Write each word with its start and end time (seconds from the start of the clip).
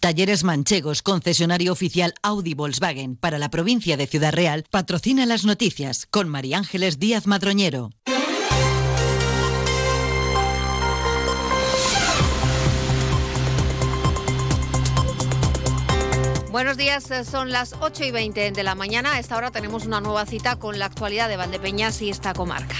Talleres 0.00 0.44
Manchegos, 0.44 1.02
concesionario 1.02 1.72
oficial 1.72 2.14
Audi 2.22 2.54
Volkswagen 2.54 3.16
para 3.16 3.38
la 3.38 3.50
provincia 3.50 3.96
de 3.96 4.06
Ciudad 4.06 4.32
Real, 4.32 4.64
patrocina 4.70 5.26
las 5.26 5.44
noticias 5.44 6.06
con 6.06 6.28
María 6.28 6.58
Ángeles 6.58 7.00
Díaz 7.00 7.26
Madroñero. 7.26 7.90
Buenos 16.52 16.76
días, 16.76 17.10
eh, 17.10 17.24
son 17.24 17.50
las 17.50 17.74
8 17.80 18.04
y 18.04 18.10
20 18.10 18.52
de 18.52 18.62
la 18.62 18.74
mañana. 18.74 19.18
Esta 19.18 19.36
hora 19.36 19.50
tenemos 19.50 19.84
una 19.84 20.00
nueva 20.00 20.26
cita 20.26 20.56
con 20.56 20.78
la 20.78 20.86
actualidad 20.86 21.28
de 21.28 21.36
Valdepeñas 21.36 22.02
y 22.02 22.10
esta 22.10 22.34
comarca. 22.34 22.76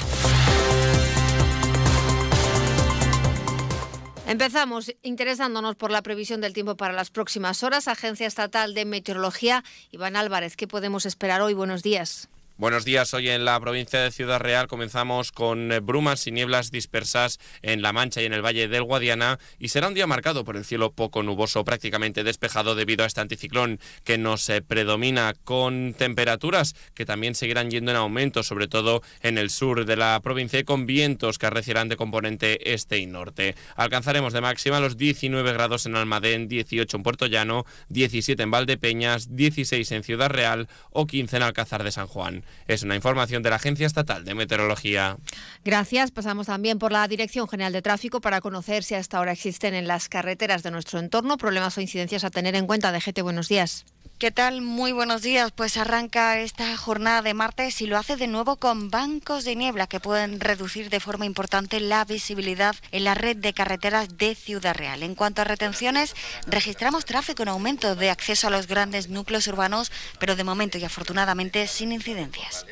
Empezamos 4.28 4.94
interesándonos 5.02 5.74
por 5.76 5.90
la 5.90 6.02
previsión 6.02 6.42
del 6.42 6.52
tiempo 6.52 6.76
para 6.76 6.92
las 6.92 7.08
próximas 7.08 7.62
horas. 7.62 7.88
Agencia 7.88 8.26
Estatal 8.26 8.74
de 8.74 8.84
Meteorología, 8.84 9.64
Iván 9.90 10.16
Álvarez, 10.16 10.54
¿qué 10.54 10.68
podemos 10.68 11.06
esperar 11.06 11.40
hoy? 11.40 11.54
Buenos 11.54 11.82
días. 11.82 12.28
Buenos 12.58 12.84
días. 12.84 13.14
Hoy 13.14 13.28
en 13.28 13.44
la 13.44 13.60
provincia 13.60 14.00
de 14.00 14.10
Ciudad 14.10 14.40
Real 14.40 14.66
comenzamos 14.66 15.30
con 15.30 15.70
eh, 15.70 15.78
brumas 15.78 16.26
y 16.26 16.32
nieblas 16.32 16.72
dispersas 16.72 17.38
en 17.62 17.82
La 17.82 17.92
Mancha 17.92 18.20
y 18.20 18.24
en 18.24 18.32
el 18.32 18.44
Valle 18.44 18.66
del 18.66 18.82
Guadiana 18.82 19.38
y 19.60 19.68
será 19.68 19.86
un 19.86 19.94
día 19.94 20.08
marcado 20.08 20.44
por 20.44 20.56
el 20.56 20.64
cielo 20.64 20.90
poco 20.90 21.22
nuboso, 21.22 21.62
prácticamente 21.62 22.24
despejado 22.24 22.74
debido 22.74 23.04
a 23.04 23.06
este 23.06 23.20
anticiclón 23.20 23.78
que 24.02 24.18
nos 24.18 24.50
predomina 24.66 25.34
con 25.44 25.94
temperaturas 25.96 26.74
que 26.94 27.06
también 27.06 27.36
seguirán 27.36 27.70
yendo 27.70 27.92
en 27.92 27.96
aumento, 27.96 28.42
sobre 28.42 28.66
todo 28.66 29.02
en 29.22 29.38
el 29.38 29.50
sur 29.50 29.84
de 29.84 29.94
la 29.94 30.18
provincia 30.20 30.58
y 30.58 30.64
con 30.64 30.84
vientos 30.84 31.38
que 31.38 31.46
arreciarán 31.46 31.88
de 31.88 31.94
componente 31.96 32.72
este 32.74 32.98
y 32.98 33.06
norte. 33.06 33.54
Alcanzaremos 33.76 34.32
de 34.32 34.40
máxima 34.40 34.80
los 34.80 34.96
19 34.96 35.52
grados 35.52 35.86
en 35.86 35.94
Almadén, 35.94 36.48
18 36.48 36.96
en 36.96 37.02
Puerto 37.04 37.26
Llano, 37.26 37.66
17 37.90 38.42
en 38.42 38.50
Valdepeñas, 38.50 39.36
16 39.36 39.92
en 39.92 40.02
Ciudad 40.02 40.28
Real 40.30 40.68
o 40.90 41.06
15 41.06 41.36
en 41.36 41.42
Alcázar 41.44 41.84
de 41.84 41.92
San 41.92 42.08
Juan. 42.08 42.42
Es 42.66 42.82
una 42.82 42.96
información 42.96 43.42
de 43.42 43.50
la 43.50 43.56
Agencia 43.56 43.86
Estatal 43.86 44.24
de 44.24 44.34
Meteorología. 44.34 45.16
Gracias. 45.64 46.10
Pasamos 46.10 46.46
también 46.46 46.78
por 46.78 46.92
la 46.92 47.06
Dirección 47.08 47.48
General 47.48 47.72
de 47.72 47.82
Tráfico 47.82 48.20
para 48.20 48.40
conocer 48.40 48.84
si 48.84 48.94
hasta 48.94 49.18
ahora 49.18 49.32
existen 49.32 49.74
en 49.74 49.86
las 49.86 50.08
carreteras 50.08 50.62
de 50.62 50.70
nuestro 50.70 50.98
entorno 50.98 51.36
problemas 51.36 51.76
o 51.78 51.80
incidencias 51.80 52.24
a 52.24 52.30
tener 52.30 52.54
en 52.54 52.66
cuenta. 52.66 52.92
DGT, 52.92 53.20
buenos 53.22 53.48
días. 53.48 53.84
¿Qué 54.18 54.32
tal? 54.32 54.62
Muy 54.62 54.90
buenos 54.90 55.22
días. 55.22 55.52
Pues 55.52 55.76
arranca 55.76 56.40
esta 56.40 56.76
jornada 56.76 57.22
de 57.22 57.34
martes 57.34 57.80
y 57.80 57.86
lo 57.86 57.96
hace 57.96 58.16
de 58.16 58.26
nuevo 58.26 58.56
con 58.56 58.90
bancos 58.90 59.44
de 59.44 59.54
niebla 59.54 59.86
que 59.86 60.00
pueden 60.00 60.40
reducir 60.40 60.90
de 60.90 60.98
forma 60.98 61.24
importante 61.24 61.78
la 61.78 62.04
visibilidad 62.04 62.74
en 62.90 63.04
la 63.04 63.14
red 63.14 63.36
de 63.36 63.52
carreteras 63.52 64.18
de 64.18 64.34
Ciudad 64.34 64.74
Real. 64.74 65.04
En 65.04 65.14
cuanto 65.14 65.42
a 65.42 65.44
retenciones, 65.44 66.16
registramos 66.48 67.04
tráfico 67.04 67.44
en 67.44 67.50
aumento 67.50 67.94
de 67.94 68.10
acceso 68.10 68.48
a 68.48 68.50
los 68.50 68.66
grandes 68.66 69.08
núcleos 69.08 69.46
urbanos, 69.46 69.92
pero 70.18 70.34
de 70.34 70.42
momento 70.42 70.78
y 70.78 70.84
afortunadamente 70.84 71.68
sin 71.68 71.92
incidencias. 71.92 72.66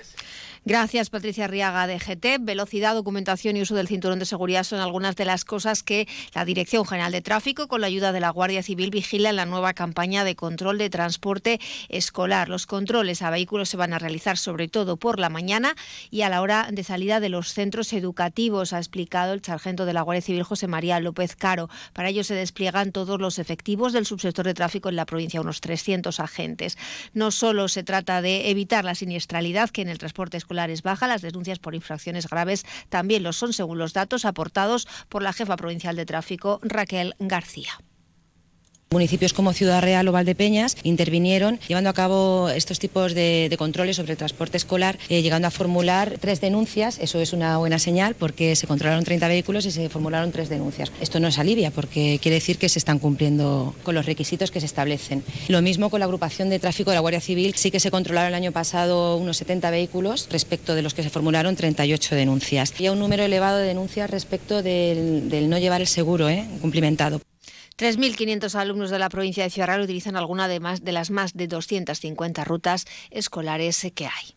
Gracias, 0.69 1.11
Patricia 1.11 1.47
Riaga 1.47 1.87
de 1.87 2.01
GT. 2.01 2.39
Velocidad, 2.41 2.97
documentación 2.97 3.57
y 3.57 3.63
uso 3.63 3.77
del 3.77 3.87
cinturón 3.87 4.19
de 4.19 4.27
seguridad 4.27 4.65
son 4.65 4.81
algunas 4.81 5.15
de 5.15 5.25
las 5.25 5.45
cosas 5.45 5.85
que 5.85 6.09
la 6.35 6.45
Dirección 6.45 6.85
General 6.85 7.13
de 7.13 7.23
Tráfico, 7.23 7.69
con 7.69 7.81
la 7.81 7.87
ayuda 7.87 8.11
de 8.11 8.19
la 8.19 8.31
Guardia 8.31 8.65
Civil, 8.65 8.91
vigila 8.91 9.31
en 9.31 9.37
la 9.37 9.47
nueva 9.47 9.75
campaña 9.75 10.25
de 10.25 10.35
control 10.35 10.79
de 10.79 10.91
transporte 10.91 11.61
escolar. 11.89 12.49
Los 12.49 12.67
controles 12.67 13.23
a 13.23 13.31
vehículos 13.31 13.69
se 13.69 13.77
van 13.77 13.93
a 13.93 14.01
realizar 14.01 14.39
sobre 14.39 14.67
todo 14.67 14.97
por 14.97 15.21
la 15.21 15.29
mañana 15.29 15.77
y 16.11 16.23
a 16.23 16.29
la 16.29 16.43
hora 16.43 16.69
de 16.73 16.83
salida 16.83 17.21
de 17.21 17.29
los 17.29 17.53
centros 17.53 17.93
educativos, 17.93 18.73
ha 18.73 18.79
explicado 18.79 19.35
el 19.35 19.45
sargento 19.45 19.87
de 19.87 19.93
la 19.93 20.03
Guardia 20.03 20.23
Civil, 20.23 20.43
José 20.43 20.67
María 20.67 20.99
López 20.99 21.37
Caro. 21.37 21.71
Para 21.93 22.09
ello 22.09 22.25
se 22.25 22.35
despliegan 22.35 22.91
todos 22.91 23.21
los 23.21 23.39
efectivos 23.39 23.93
del 23.93 24.05
subsector 24.05 24.45
de 24.45 24.55
tráfico 24.55 24.89
en 24.89 24.97
la 24.97 25.07
provincia, 25.07 25.41
unos 25.41 25.61
300 25.61 26.19
agentes. 26.19 26.77
No 27.15 27.31
solo 27.31 27.69
se 27.69 27.85
trata 27.85 28.21
de 28.21 28.51
evitar 28.51 28.85
la 28.85 28.97
siniestralidad 28.97 29.71
que 29.71 29.83
en 29.83 29.91
el 29.91 29.99
transporte 29.99 30.37
escolar 30.37 30.56
baja, 30.83 31.07
las 31.07 31.23
denuncias 31.23 31.59
por 31.59 31.75
infracciones 31.75 32.29
graves 32.29 32.65
también 32.89 33.23
lo 33.23 33.33
son, 33.33 33.53
según 33.53 33.79
los 33.79 33.93
datos 33.93 34.25
aportados 34.25 34.89
por 35.09 35.23
la 35.23 35.33
jefa 35.33 35.57
provincial 35.57 35.97
de 35.97 36.07
tráfico, 36.07 36.59
Raquel 36.63 37.15
García. 37.19 37.73
Municipios 38.93 39.33
como 39.33 39.53
Ciudad 39.53 39.83
Real 39.83 40.07
o 40.07 40.13
Valdepeñas 40.13 40.77
intervinieron 40.85 41.59
llevando 41.67 41.91
a 41.91 41.93
cabo 41.93 42.49
estos 42.51 42.79
tipos 42.79 43.15
de, 43.15 43.53
controles 43.59 43.97
sobre 43.97 44.13
el 44.13 44.17
transporte 44.17 44.57
escolar, 44.57 44.97
eh, 45.09 45.23
llegando 45.23 45.49
a 45.49 45.51
formular 45.51 46.19
tres 46.21 46.41
denuncias. 46.41 47.01
Eso 47.01 47.21
es 47.21 47.33
una 47.33 47.59
buena 47.59 47.81
señal 47.81 48.15
porque 48.15 48.55
se 48.55 48.69
controlaron 48.69 49.03
30 49.03 49.27
vehículos 49.27 49.67
y 49.67 49.73
se 49.73 49.89
formularon 49.89 50.31
tres 50.31 50.49
denuncias. 50.49 50.93
Esto 51.01 51.19
no 51.19 51.27
es 51.27 51.39
alivia 51.41 51.73
porque 51.73 52.21
quiere 52.23 52.37
decir 52.37 52.59
que 52.59 52.69
se 52.69 52.79
están 52.79 53.01
cumpliendo 53.01 53.75
con 53.83 53.97
los 53.97 54.07
requisitos 54.07 54.53
que 54.53 54.61
se 54.61 54.67
establecen. 54.67 55.25
Lo 55.49 55.63
mismo 55.63 55.91
con 55.91 55.99
la 55.99 56.07
agrupación 56.07 56.49
de 56.49 56.61
tráfico 56.61 56.91
de 56.91 56.95
la 56.95 57.01
Guardia 57.01 57.21
Civil. 57.21 57.55
Sí 57.57 57.73
que 57.73 57.81
se 57.81 57.91
controlaron 57.91 58.29
el 58.29 58.35
año 58.35 58.53
pasado 58.53 59.17
unos 59.17 59.37
70 59.39 59.69
vehículos 59.73 60.29
respecto 60.31 60.77
de 60.77 60.83
los 60.83 60.95
que 60.95 61.03
se 61.03 61.11
formularon 61.11 61.57
38 61.57 62.15
denuncias. 62.15 62.73
Y 62.79 62.89
un 62.89 63.01
número 63.01 63.25
elevado 63.25 63.59
de 63.59 63.67
denuncias 63.67 64.09
respecto 64.09 64.63
del, 64.63 65.51
no 65.51 65.59
llevar 65.59 65.81
el 65.81 65.89
seguro 65.89 66.29
¿eh? 66.29 66.47
cumplimentado. 66.61 67.21
3.500 67.79 68.55
alumnos 68.55 68.91
de 68.91 68.99
la 68.99 69.09
provincia 69.09 69.45
de 69.45 69.51
Ciudad 69.51 69.69
Real 69.69 69.83
utilizan 69.83 70.17
alguna 70.17 70.49
de, 70.49 70.61
más, 70.61 70.83
de 70.83 70.93
las 70.93 71.11
más 71.11 71.35
de 71.35 71.47
250 71.47 72.45
rutas 72.45 72.87
escolares 73.11 73.87
que 73.95 74.07
hay. 74.07 74.37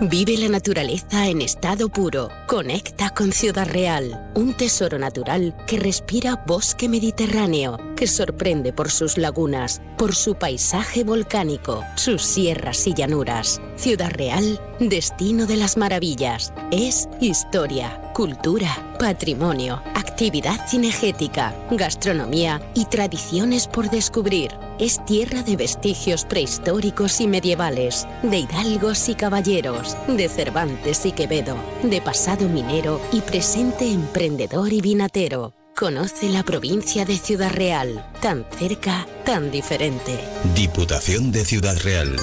Vive 0.00 0.36
la 0.36 0.48
naturaleza 0.48 1.28
en 1.28 1.42
estado 1.42 1.88
puro. 1.88 2.28
Conecta 2.48 3.10
con 3.10 3.30
Ciudad 3.32 3.68
Real, 3.68 4.32
un 4.34 4.52
tesoro 4.54 4.98
natural 4.98 5.54
que 5.66 5.78
respira 5.78 6.42
bosque 6.44 6.88
mediterráneo, 6.88 7.78
que 7.96 8.08
sorprende 8.08 8.72
por 8.72 8.90
sus 8.90 9.16
lagunas, 9.16 9.80
por 9.96 10.14
su 10.14 10.34
paisaje 10.34 11.04
volcánico, 11.04 11.84
sus 11.94 12.22
sierras 12.22 12.84
y 12.88 12.94
llanuras. 12.94 13.60
Ciudad 13.76 14.10
Real, 14.10 14.60
destino 14.80 15.46
de 15.46 15.56
las 15.56 15.76
maravillas. 15.76 16.52
Es 16.72 17.08
historia, 17.20 18.00
cultura, 18.12 18.94
patrimonio, 18.98 19.82
actividad 19.94 20.68
cinegética, 20.68 21.54
gastronomía 21.70 22.60
y 22.74 22.84
tradiciones 22.84 23.66
por 23.66 23.90
descubrir. 23.90 24.52
Es 24.78 25.04
tierra 25.04 25.42
de 25.42 25.56
vestigios 25.56 26.24
prehistóricos 26.24 27.20
y 27.20 27.26
medievales, 27.26 28.06
de 28.22 28.38
hidalgos 28.38 29.08
y 29.08 29.14
caballeros, 29.14 29.96
de 30.06 30.28
Cervantes 30.28 31.06
y 31.06 31.12
Quevedo, 31.12 31.56
de 31.82 32.00
pasado 32.00 32.48
minero 32.48 33.00
y 33.12 33.20
presente 33.20 33.90
emprendedor 33.90 34.72
y 34.72 34.80
vinatero. 34.80 35.54
Conoce 35.74 36.28
la 36.28 36.42
provincia 36.42 37.04
de 37.04 37.16
Ciudad 37.16 37.50
Real, 37.50 38.06
tan 38.20 38.44
cerca, 38.58 39.06
tan 39.24 39.50
diferente. 39.50 40.18
Diputación 40.54 41.32
de 41.32 41.44
Ciudad 41.44 41.76
Real. 41.82 42.14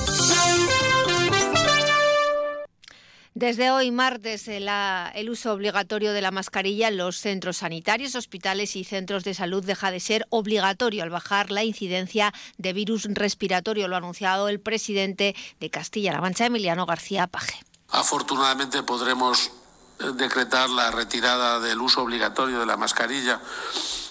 Desde 3.40 3.72
hoy, 3.72 3.90
martes, 3.90 4.50
el, 4.50 4.68
el, 4.68 5.30
uso 5.30 5.54
obligatorio 5.54 6.12
de 6.12 6.20
la 6.20 6.30
mascarilla 6.30 6.90
en 6.90 6.98
los 6.98 7.22
centros 7.22 7.56
sanitarios, 7.56 8.16
hospitales 8.16 8.76
y 8.76 8.84
centros 8.84 9.24
de 9.24 9.34
salud 9.34 9.64
deja 9.64 9.92
de 9.92 10.02
ser 10.02 10.28
obligatorio 10.30 11.04
al 11.04 11.10
bajar 11.10 11.50
la 11.50 11.64
incidencia 11.64 12.34
de 12.58 12.74
virus 12.74 13.08
respiratorio. 13.10 13.88
Lo 13.88 13.96
ha 13.96 14.00
anunciado 14.00 14.50
el 14.50 14.60
presidente 14.60 15.38
de 15.62 15.70
Castilla-La 15.70 16.20
Mancha, 16.20 16.48
Emiliano 16.48 16.86
García 16.86 17.28
Paje. 17.28 17.64
Afortunadamente 17.88 18.84
podremos 18.84 19.52
eh, 20.00 20.12
decretar 20.16 20.70
la 20.70 20.92
retirada 20.92 21.62
del 21.62 21.80
uso 21.80 22.02
obligatorio 22.02 22.60
de 22.60 22.66
la 22.66 22.76
mascarilla 22.76 23.40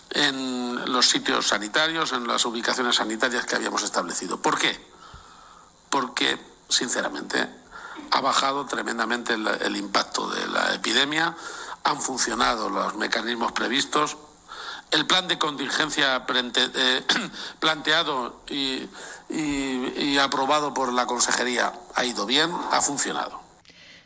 en 0.09 0.91
los 0.91 1.07
sitios 1.07 1.49
sanitarios, 1.49 2.15
en 2.15 2.27
las 2.27 2.47
ubicaciones 2.47 2.97
sanitarias 2.97 3.45
que 3.45 3.57
habíamos 3.57 3.83
establecido. 3.83 4.41
¿Por 4.41 4.59
qué? 4.59 4.75
Porque, 5.91 6.39
sinceramente, 6.71 7.59
ha 8.11 8.21
bajado 8.21 8.67
tremendamente 8.67 9.35
el, 9.35 9.77
impacto 9.77 10.29
de 10.29 10.47
la 10.49 10.75
epidemia, 10.75 11.37
han 11.85 12.01
funcionado 12.01 12.69
los 12.69 12.97
mecanismos 12.97 13.53
previstos, 13.53 14.17
el 14.91 15.07
plan 15.07 15.29
de 15.29 15.39
contingencia 15.39 16.25
eh, 16.27 17.05
planteado 17.61 18.41
y 18.49 20.19
aprobado 20.19 20.73
por 20.73 20.93
la 20.93 21.07
Consejería 21.07 21.73
ha 21.95 22.05
ido 22.05 22.27
bien, 22.27 22.51
ha 22.71 22.81
funcionado. 22.81 23.48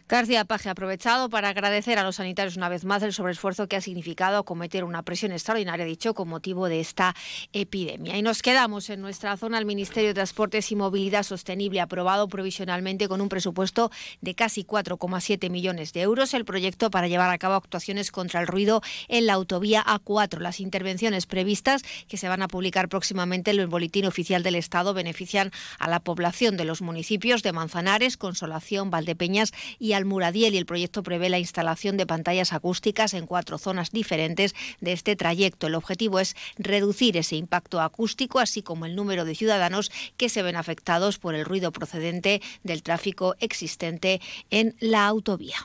García 0.09 0.45
Paje 0.45 0.69
ha 0.69 0.73
aprovechado 0.73 1.31
para 1.31 1.49
agradecer 1.49 1.99
a 1.99 2.03
los 2.03 2.17
sanitarios 2.17 2.57
una 2.57 2.69
vez 2.69 2.85
más 2.85 3.03
el 3.03 3.13
sobreesfuerzo 3.13 3.67
que 3.67 3.77
ha 3.77 3.81
significado 3.81 4.39
acometer 4.39 4.85
una 4.85 5.03
presión 5.03 5.33
extraordinaria, 5.33 5.87
dicho, 5.87 6.13
con 6.13 6.29
motivo 6.29 6.69
de 6.69 6.81
esta 6.81 7.15
epidemia. 7.53 8.17
Y 8.17 8.23
nos 8.23 8.43
quedamos 8.43 8.91
en 8.91 9.01
nuestra 9.01 9.37
zona. 9.37 9.59
El 9.59 9.65
Ministerio 9.65 10.11
de 10.11 10.15
Transportes 10.15 10.71
y 10.71 10.77
Movilidad 10.77 11.23
Sostenible 11.23 11.81
ha 11.81 11.85
aprobado 11.85 12.29
provisionalmente 12.29 13.09
con 13.09 13.21
un 13.21 13.29
presupuesto 13.29 13.91
de 14.21 14.35
casi 14.35 14.65
4,7 14.65 15.49
millones 15.49 15.93
de 15.93 16.03
euros 16.03 16.35
el 16.35 16.45
proyecto 16.45 16.91
para 16.91 17.09
llevar 17.09 17.31
a 17.31 17.39
cabo 17.39 17.55
actuaciones 17.55 18.11
contra 18.11 18.41
el 18.41 18.47
ruido 18.47 18.83
en 19.09 19.27
la 19.27 19.35
autovía 19.35 19.83
A4. 19.83 20.41
Las 20.41 20.61
intervenciones 20.61 21.27
previstas, 21.27 21.83
que 22.09 22.17
se 22.17 22.29
van 22.29 22.43
a 22.43 22.49
publicar 22.49 22.89
próximamente 22.89 23.51
en 23.51 23.61
el 23.61 23.67
Boletín 23.67 24.05
Oficial 24.05 24.43
del 24.43 24.57
Estado, 24.57 24.95
benefician 24.95 25.53
a 25.79 25.89
la 25.89 26.01
población 26.01 26.57
de 26.57 26.65
los 26.65 26.83
municipios 26.83 27.43
de 27.43 27.53
Manzanares, 27.53 28.17
Consolación, 28.17 28.91
Valdepeñas 28.91 29.53
y 29.79 29.92
y 29.93 29.95
Almuradiel 29.95 30.55
y 30.55 30.57
el 30.57 30.65
proyecto 30.65 31.03
prevé 31.03 31.29
la 31.29 31.39
instalación 31.39 31.99
de 31.99 32.07
pantallas 32.07 32.55
acústicas 32.55 33.13
en 33.13 33.27
cuatro 33.27 33.59
zonas 33.59 33.91
diferentes 33.91 34.55
de 34.81 34.93
este 34.93 35.17
trayecto. 35.17 35.67
El 35.67 35.75
objetivo 35.75 36.19
es 36.19 36.35
reducir 36.57 37.19
ese 37.19 37.37
impacto 37.37 37.79
acústico, 37.79 38.41
así 38.41 38.63
como 38.63 38.87
el 38.87 38.97
número 38.97 39.27
de 39.27 39.35
ciudadanos 39.35 39.93
que 40.17 40.31
se 40.31 40.43
ven 40.43 40.57
afectados 40.57 41.19
por 41.19 41.35
el 41.35 41.45
ruido 41.45 41.73
procedente 41.73 42.41
del 42.63 42.83
tráfico 42.83 43.37
existente 43.39 44.23
en 44.51 44.75
la 44.81 45.07
autovía. 45.07 45.57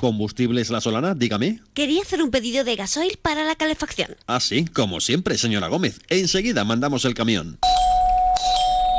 ¿Combustibles 0.00 0.70
La 0.70 0.80
Solana? 0.80 1.14
Dígame. 1.14 1.60
Quería 1.74 2.00
hacer 2.00 2.22
un 2.22 2.30
pedido 2.30 2.64
de 2.64 2.76
gasoil 2.76 3.18
para 3.20 3.44
la 3.44 3.56
calefacción. 3.56 4.16
Ah, 4.26 4.40
sí, 4.40 4.64
como 4.64 5.00
siempre, 5.00 5.36
señora 5.36 5.68
Gómez. 5.68 6.00
Enseguida 6.08 6.64
mandamos 6.64 7.04
el 7.04 7.12
camión. 7.14 7.58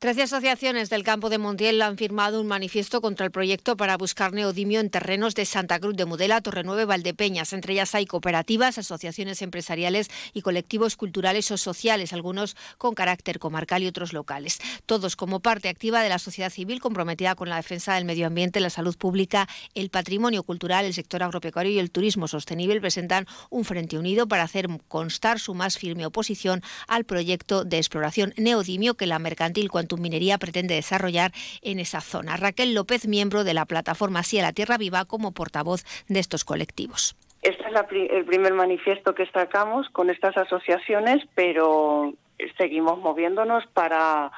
Trece 0.00 0.22
asociaciones 0.22 0.90
del 0.90 1.02
campo 1.02 1.28
de 1.28 1.38
Montiel 1.38 1.82
han 1.82 1.96
firmado 1.96 2.40
un 2.40 2.46
manifiesto 2.46 3.00
contra 3.00 3.26
el 3.26 3.32
proyecto 3.32 3.76
para 3.76 3.96
buscar 3.96 4.32
neodimio 4.32 4.78
en 4.78 4.90
terrenos 4.90 5.34
de 5.34 5.44
Santa 5.44 5.80
Cruz 5.80 5.96
de 5.96 6.04
Mudela, 6.04 6.40
Torrenueve, 6.40 6.84
Valdepeñas. 6.84 7.52
Entre 7.52 7.72
ellas 7.72 7.96
hay 7.96 8.06
cooperativas, 8.06 8.78
asociaciones 8.78 9.42
empresariales 9.42 10.08
y 10.34 10.42
colectivos 10.42 10.94
culturales 10.94 11.50
o 11.50 11.56
sociales, 11.56 12.12
algunos 12.12 12.56
con 12.78 12.94
carácter 12.94 13.40
comarcal 13.40 13.82
y 13.82 13.88
otros 13.88 14.12
locales. 14.12 14.60
Todos 14.86 15.16
como 15.16 15.40
parte 15.40 15.68
activa 15.68 16.00
de 16.00 16.10
la 16.10 16.20
sociedad 16.20 16.50
civil 16.50 16.78
comprometida 16.78 17.34
con 17.34 17.48
la 17.48 17.56
defensa 17.56 17.94
del 17.94 18.04
medio 18.04 18.28
ambiente, 18.28 18.60
la 18.60 18.70
salud 18.70 18.96
pública, 18.96 19.48
el 19.74 19.90
patrimonio 19.90 20.44
cultural, 20.44 20.84
el 20.84 20.94
sector 20.94 21.24
agropecuario 21.24 21.72
y 21.72 21.80
el 21.80 21.90
turismo 21.90 22.28
sostenible, 22.28 22.80
presentan 22.80 23.26
un 23.50 23.64
frente 23.64 23.98
unido 23.98 24.28
para 24.28 24.44
hacer 24.44 24.68
constar 24.86 25.40
su 25.40 25.54
más 25.54 25.76
firme 25.76 26.06
oposición 26.06 26.62
al 26.86 27.02
proyecto 27.02 27.64
de 27.64 27.78
exploración 27.78 28.32
neodimio 28.36 28.94
que 28.94 29.08
la 29.08 29.18
mercantil 29.18 29.68
Minería 29.96 30.38
pretende 30.38 30.74
desarrollar 30.74 31.32
en 31.62 31.78
esa 31.80 32.00
zona. 32.00 32.36
Raquel 32.36 32.74
López, 32.74 33.06
miembro 33.06 33.44
de 33.44 33.54
la 33.54 33.64
plataforma 33.64 34.22
Sí 34.22 34.38
a 34.38 34.42
la 34.42 34.52
Tierra 34.52 34.78
Viva, 34.78 35.04
como 35.04 35.32
portavoz 35.32 35.84
de 36.08 36.20
estos 36.20 36.44
colectivos. 36.44 37.16
Este 37.42 37.64
es 37.64 37.72
la, 37.72 37.86
el 37.90 38.24
primer 38.24 38.52
manifiesto 38.54 39.14
que 39.14 39.26
sacamos 39.26 39.88
con 39.90 40.10
estas 40.10 40.36
asociaciones, 40.36 41.24
pero 41.34 42.12
seguimos 42.56 42.98
moviéndonos 42.98 43.64
para 43.72 44.32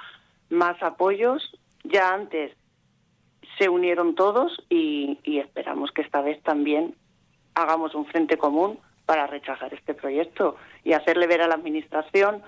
más 0.51 0.83
apoyos. 0.83 1.51
Ya 1.85 2.13
antes 2.13 2.53
se 3.59 3.69
unieron 3.69 4.15
todos 4.15 4.53
y, 4.69 5.19
y 5.25 5.39
esperamos 5.39 5.91
que 5.93 6.03
esta 6.03 6.21
vez 6.21 6.43
también 6.43 6.95
hagamos 7.55 7.95
un 7.95 8.07
frente 8.07 8.37
común 8.37 8.79
para 9.07 9.27
rechazar 9.27 9.75
este 9.75 9.95
proyecto 9.95 10.57
y 10.85 10.93
hacerle 10.93 11.27
ver 11.27 11.43
a 11.43 11.49
la 11.49 11.55
Administración 11.55 12.43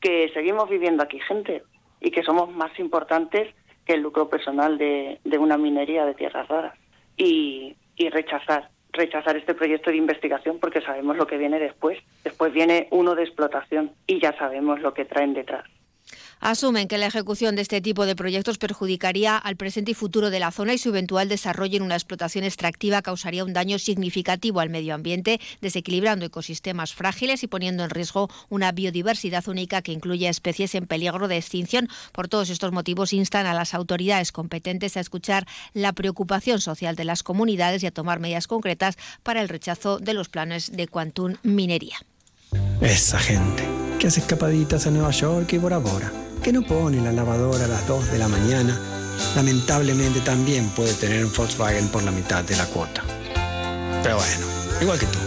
que 0.00 0.30
seguimos 0.32 0.68
viviendo 0.68 1.02
aquí 1.02 1.20
gente 1.20 1.62
y 2.00 2.10
que 2.10 2.22
somos 2.22 2.50
más 2.50 2.76
importantes 2.78 3.54
que 3.84 3.94
el 3.94 4.00
lucro 4.00 4.28
personal 4.28 4.78
de, 4.78 5.18
una 5.38 5.56
minería 5.56 6.04
de 6.04 6.14
tierras 6.14 6.48
raras. 6.48 6.74
Y, 7.16 7.76
y 7.96 8.08
rechazar, 8.08 8.70
rechazar 8.92 9.36
este 9.36 9.54
proyecto 9.54 9.90
de 9.90 9.96
investigación 9.96 10.58
porque 10.58 10.80
sabemos 10.80 11.16
lo 11.16 11.26
que 11.26 11.38
viene 11.38 11.58
después. 11.58 11.98
Después 12.24 12.52
viene 12.52 12.88
uno 12.90 13.14
de 13.14 13.24
explotación 13.24 13.92
y 14.06 14.20
ya 14.20 14.36
sabemos 14.38 14.80
lo 14.80 14.94
que 14.94 15.04
traen 15.04 15.34
detrás. 15.34 15.64
Asumen 16.40 16.88
que 16.88 16.96
la 16.96 17.06
ejecución 17.06 17.54
de 17.54 17.60
este 17.60 17.82
tipo 17.82 18.06
de 18.06 18.16
proyectos 18.16 18.56
perjudicaría 18.56 19.36
al 19.36 19.56
presente 19.56 19.90
y 19.90 19.94
futuro 19.94 20.30
de 20.30 20.40
la 20.40 20.50
zona 20.50 20.72
y 20.72 20.78
su 20.78 20.88
eventual 20.88 21.28
desarrollo 21.28 21.76
en 21.76 21.82
una 21.82 21.96
explotación 21.96 22.44
extractiva 22.44 23.02
causaría 23.02 23.44
un 23.44 23.52
daño 23.52 23.78
significativo 23.78 24.60
al 24.60 24.70
medio 24.70 24.94
ambiente, 24.94 25.38
desequilibrando 25.60 26.24
ecosistemas 26.24 26.94
frágiles 26.94 27.42
y 27.42 27.46
poniendo 27.46 27.84
en 27.84 27.90
riesgo 27.90 28.30
una 28.48 28.72
biodiversidad 28.72 29.46
única 29.48 29.82
que 29.82 29.92
incluye 29.92 30.28
especies 30.28 30.74
en 30.74 30.86
peligro 30.86 31.28
de 31.28 31.36
extinción. 31.36 31.88
Por 32.12 32.28
todos 32.28 32.48
estos 32.48 32.72
motivos 32.72 33.12
instan 33.12 33.46
a 33.46 33.52
las 33.52 33.74
autoridades 33.74 34.32
competentes 34.32 34.96
a 34.96 35.00
escuchar 35.00 35.46
la 35.74 35.92
preocupación 35.92 36.60
social 36.60 36.96
de 36.96 37.04
las 37.04 37.22
comunidades 37.22 37.82
y 37.82 37.86
a 37.86 37.90
tomar 37.90 38.18
medidas 38.18 38.46
concretas 38.46 38.96
para 39.22 39.42
el 39.42 39.48
rechazo 39.50 39.98
de 39.98 40.14
los 40.14 40.30
planes 40.30 40.72
de 40.72 40.88
Quantum 40.88 41.36
Minería. 41.42 41.98
Esa 42.80 43.18
gente 43.18 43.68
que 43.98 44.06
hace 44.06 44.20
escapaditas 44.20 44.86
a 44.86 44.90
Nueva 44.90 45.10
York 45.10 45.52
y 45.52 45.58
Bora 45.58 45.76
Bora, 45.76 46.10
que 46.40 46.52
no 46.52 46.62
pone 46.62 47.00
la 47.00 47.12
lavadora 47.12 47.64
a 47.64 47.68
las 47.68 47.86
2 47.86 48.12
de 48.12 48.18
la 48.18 48.28
mañana, 48.28 48.78
lamentablemente 49.36 50.20
también 50.20 50.68
puede 50.70 50.94
tener 50.94 51.24
un 51.24 51.32
Volkswagen 51.32 51.88
por 51.88 52.02
la 52.02 52.10
mitad 52.10 52.44
de 52.44 52.56
la 52.56 52.66
cuota. 52.66 53.02
Pero 54.02 54.16
bueno, 54.16 54.46
igual 54.80 54.98
que 54.98 55.06
tú. 55.06 55.18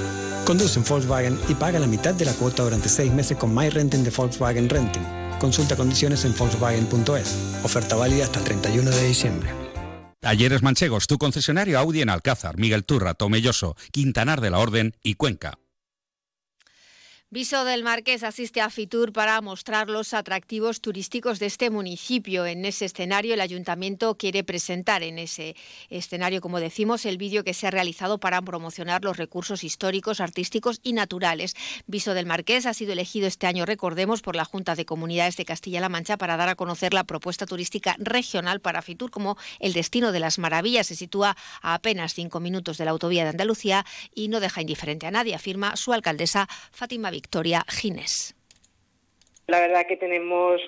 Conduce 0.46 0.80
un 0.80 0.86
Volkswagen 0.86 1.40
y 1.48 1.54
paga 1.54 1.80
la 1.80 1.88
mitad 1.88 2.14
de 2.14 2.26
la 2.26 2.34
cuota 2.34 2.64
durante 2.64 2.90
seis 2.90 3.12
meses 3.12 3.38
con 3.38 3.54
My 3.54 3.70
Renting 3.70 4.04
de 4.04 4.10
Volkswagen 4.10 4.68
Renting. 4.68 5.04
Consulta 5.40 5.76
condiciones 5.76 6.26
en 6.26 6.36
Volkswagen.es. 6.36 7.36
Oferta 7.64 7.96
válida 7.96 8.26
hasta 8.26 8.40
el 8.40 8.46
31 8.46 8.90
de 8.90 9.08
diciembre. 9.08 9.50
Talleres 10.20 10.64
Manchegos, 10.64 11.08
tu 11.08 11.18
concesionario 11.18 11.78
Audi 11.80 12.02
en 12.02 12.10
Alcázar, 12.10 12.58
Miguel 12.58 12.86
Turra, 12.86 13.14
Tomelloso, 13.14 13.76
Quintanar 13.92 14.40
de 14.40 14.50
la 14.50 14.60
Orden 14.60 14.96
y 15.04 15.16
Cuenca. 15.16 15.58
Viso 17.34 17.66
del 17.66 17.82
Marqués 17.82 18.22
asiste 18.22 18.62
a 18.62 18.70
Fitur 18.70 19.12
para 19.12 19.42
mostrar 19.42 19.90
los 19.90 20.14
atractivos 20.14 20.82
turísticos 20.82 21.40
de 21.40 21.48
este 21.48 21.72
municipio. 21.72 22.46
En 22.46 22.64
ese 22.64 22.86
escenario, 22.86 23.34
el 23.34 23.42
ayuntamiento 23.42 24.16
quiere 24.20 24.44
presentar 24.44 25.02
en 25.02 25.18
ese 25.18 25.56
escenario, 25.90 26.42
como 26.42 26.60
decimos, 26.60 27.08
el 27.08 27.18
vídeo 27.18 27.44
que 27.44 27.56
se 27.56 27.66
ha 27.66 27.72
realizado 27.72 28.20
para 28.20 28.40
promocionar 28.44 29.04
los 29.04 29.18
recursos 29.18 29.64
históricos, 29.64 30.20
artísticos 30.20 30.80
y 30.84 30.94
naturales. 30.94 31.56
Viso 31.88 32.14
del 32.14 32.28
Marqués 32.28 32.68
ha 32.68 32.74
sido 32.76 32.94
elegido 32.94 33.26
este 33.26 33.48
año, 33.48 33.66
recordemos, 33.66 34.22
por 34.22 34.36
la 34.36 34.46
Junta 34.46 34.76
de 34.76 34.86
Comunidades 34.86 35.36
de 35.36 35.46
Castilla-La 35.46 35.90
Mancha 35.90 36.18
para 36.18 36.38
dar 36.38 36.50
a 36.50 36.56
conocer 36.56 36.94
la 36.94 37.04
propuesta 37.04 37.48
turística 37.48 37.96
regional 37.98 38.60
para 38.60 38.84
Fitur 38.84 39.10
como 39.10 39.40
el 39.60 39.74
destino 39.74 40.12
de 40.12 40.20
las 40.20 40.38
maravillas. 40.38 40.86
Se 40.86 40.96
sitúa 40.96 41.36
a 41.64 41.74
apenas 41.74 42.14
cinco 42.14 42.40
minutos 42.40 42.78
de 42.78 42.86
la 42.86 42.92
autovía 42.92 43.24
de 43.24 43.32
Andalucía 43.32 43.88
y 44.14 44.28
no 44.28 44.40
deja 44.40 44.62
indiferente 44.62 45.08
a 45.08 45.12
nadie, 45.12 45.34
afirma 45.34 45.76
su 45.76 45.94
alcaldesa 45.94 46.48
Fátima 46.72 47.10
Victoria. 47.10 47.23
Victoria 47.24 47.64
Gines. 47.70 48.36
La 49.48 49.60
verdad 49.62 49.88
que 49.88 49.98
tenemos 49.98 50.62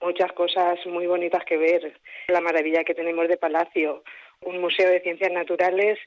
muchas 0.00 0.32
cosas 0.32 0.78
muy 0.86 1.06
bonitas 1.06 1.44
que 1.44 1.56
ver. 1.56 1.94
La 2.28 2.42
maravilla 2.42 2.84
que 2.84 2.94
tenemos 2.94 3.26
de 3.26 3.38
Palacio, 3.38 4.04
un 4.42 4.60
museo 4.60 4.90
de 4.90 5.00
ciencias 5.00 5.32
naturales 5.32 5.98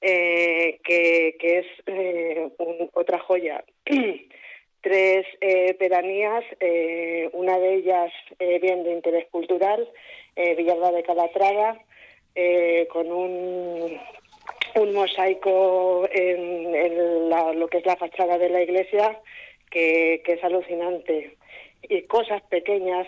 eh, 0.00 0.78
que, 0.84 1.36
es 1.40 1.66
eh, 1.86 2.48
otra 2.92 3.18
joya. 3.18 3.64
Tres 4.80 5.26
eh, 5.40 5.74
pedanías, 5.74 6.44
eh, 6.60 7.28
una 7.32 7.58
de 7.58 7.74
ellas 7.74 8.12
bien 8.38 8.84
de 8.84 8.92
interés 8.92 9.26
cultural, 9.30 9.88
Villalba 10.36 10.92
de 10.92 11.02
Calatrava, 11.02 11.80
con 12.90 13.10
un, 13.10 13.98
un 14.76 14.92
mosaico 14.92 16.08
en, 16.12 17.28
la, 17.28 17.52
lo 17.52 17.68
que 17.68 17.78
es 17.78 17.86
la 17.86 17.96
fachada 17.96 18.38
de 18.38 18.48
la 18.48 18.62
iglesia 18.62 19.20
que, 19.70 20.22
es 20.24 20.44
alucinante 20.44 21.36
y 21.82 22.02
cosas 22.02 22.42
pequeñas 22.42 23.06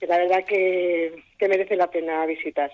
que 0.00 0.06
la 0.06 0.18
verdad 0.18 0.44
que, 0.44 1.22
merece 1.40 1.76
la 1.76 1.90
pena 1.90 2.26
visitar. 2.26 2.70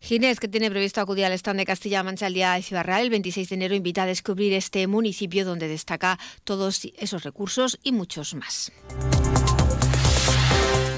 Ginés, 0.00 0.38
que 0.38 0.48
tiene 0.48 0.70
previsto 0.70 1.00
acudir 1.00 1.24
al 1.24 1.32
stand 1.32 1.58
de 1.58 1.66
Castilla-La 1.66 2.04
Mancha 2.04 2.28
el 2.28 2.34
día 2.34 2.52
de 2.52 2.62
Ciudad 2.62 3.00
el 3.00 3.10
26 3.10 3.48
de 3.48 3.54
enero, 3.56 3.74
invita 3.74 4.04
a 4.04 4.06
descubrir 4.06 4.52
este 4.52 4.86
municipio 4.86 5.44
donde 5.44 5.66
destaca 5.66 6.18
todos 6.44 6.84
esos 6.98 7.24
recursos 7.24 7.80
y 7.82 7.92
muchos 7.92 8.34
más. 8.34 8.72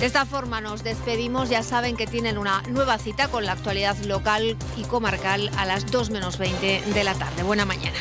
De 0.01 0.07
esta 0.07 0.25
forma 0.25 0.63
nos 0.63 0.83
despedimos. 0.83 1.51
Ya 1.51 1.63
saben 1.63 1.95
que 1.95 2.07
tienen 2.07 2.39
una 2.39 2.63
nueva 2.71 2.97
cita 2.97 3.29
con 3.29 3.45
la 3.45 3.53
actualidad 3.53 3.99
local 4.07 4.57
y 4.79 4.85
comarcal 4.85 5.51
a 5.59 5.67
las 5.67 5.91
2 5.91 6.09
menos 6.09 6.39
20 6.39 6.83
de 6.95 7.05
la 7.05 7.15
tarde. 7.15 7.43
Buena 7.43 7.67
mañana. 7.67 7.99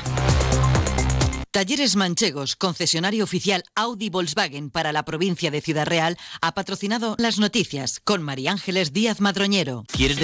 Talleres 1.52 1.98
Manchegos, 1.98 2.56
concesionario 2.56 3.24
oficial 3.24 3.64
Audi 3.76 4.10
Volkswagen 4.10 4.70
para 4.70 4.94
la 4.94 5.04
provincia 5.04 5.52
de 5.52 5.60
Ciudad 5.60 5.88
Real, 5.88 6.16
ha 6.42 6.54
patrocinado 6.54 7.16
las 7.18 7.40
noticias 7.40 8.00
con 8.02 8.22
María 8.22 8.52
Ángeles 8.52 8.94
Díaz 8.94 9.20
Madroñero. 9.20 9.84
¿Quieres 9.92 10.20